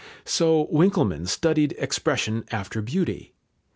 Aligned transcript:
So 0.25 0.65
Winckelmann 0.71 1.27
studied 1.27 1.75
expression 1.77 2.43
after 2.49 2.81
beauty. 2.81 3.35